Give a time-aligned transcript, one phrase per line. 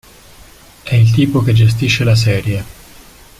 [0.81, 2.63] È il tipo che gestisce la serie".